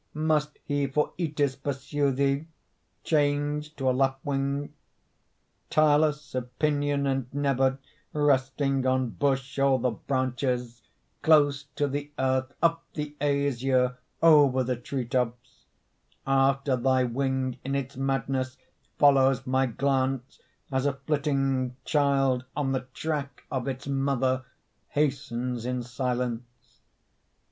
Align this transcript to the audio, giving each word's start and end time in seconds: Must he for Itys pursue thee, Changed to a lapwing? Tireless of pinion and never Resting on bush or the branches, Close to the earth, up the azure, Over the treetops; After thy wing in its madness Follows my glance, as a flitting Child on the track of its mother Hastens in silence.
Must 0.15 0.57
he 0.65 0.87
for 0.87 1.13
Itys 1.19 1.55
pursue 1.61 2.09
thee, 2.11 2.47
Changed 3.03 3.77
to 3.77 3.87
a 3.87 3.93
lapwing? 3.93 4.73
Tireless 5.69 6.33
of 6.33 6.57
pinion 6.57 7.05
and 7.05 7.31
never 7.31 7.77
Resting 8.11 8.87
on 8.87 9.11
bush 9.11 9.59
or 9.59 9.77
the 9.77 9.91
branches, 9.91 10.81
Close 11.21 11.65
to 11.75 11.87
the 11.87 12.11
earth, 12.17 12.51
up 12.63 12.83
the 12.95 13.15
azure, 13.21 13.99
Over 14.23 14.63
the 14.63 14.75
treetops; 14.75 15.65
After 16.25 16.75
thy 16.75 17.03
wing 17.03 17.59
in 17.63 17.75
its 17.75 17.95
madness 17.95 18.57
Follows 18.97 19.45
my 19.45 19.67
glance, 19.67 20.39
as 20.71 20.87
a 20.87 20.93
flitting 20.93 21.75
Child 21.85 22.45
on 22.55 22.71
the 22.71 22.87
track 22.95 23.43
of 23.51 23.67
its 23.67 23.85
mother 23.85 24.45
Hastens 24.87 25.63
in 25.63 25.83
silence. 25.83 26.79